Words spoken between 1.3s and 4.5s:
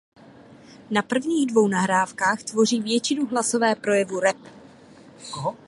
dvou nahrávkách tvoří většinu hlasové projevu rap.